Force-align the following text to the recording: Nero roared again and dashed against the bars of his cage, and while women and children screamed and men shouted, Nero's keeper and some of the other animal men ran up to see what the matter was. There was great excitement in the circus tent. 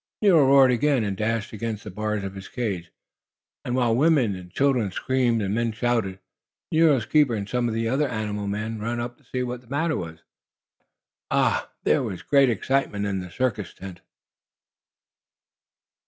Nero 0.23 0.47
roared 0.47 0.71
again 0.71 1.03
and 1.03 1.15
dashed 1.15 1.53
against 1.53 1.83
the 1.83 1.91
bars 1.91 2.23
of 2.23 2.33
his 2.33 2.47
cage, 2.47 2.91
and 3.63 3.75
while 3.75 3.93
women 3.95 4.35
and 4.35 4.49
children 4.49 4.91
screamed 4.91 5.43
and 5.43 5.53
men 5.53 5.71
shouted, 5.71 6.17
Nero's 6.71 7.05
keeper 7.05 7.35
and 7.35 7.47
some 7.47 7.67
of 7.67 7.75
the 7.75 7.87
other 7.87 8.07
animal 8.09 8.47
men 8.47 8.79
ran 8.79 8.99
up 8.99 9.19
to 9.19 9.23
see 9.23 9.43
what 9.43 9.61
the 9.61 9.67
matter 9.67 9.95
was. 9.95 10.23
There 11.83 12.01
was 12.01 12.23
great 12.23 12.49
excitement 12.49 13.05
in 13.05 13.19
the 13.19 13.29
circus 13.29 13.75
tent. 13.75 14.01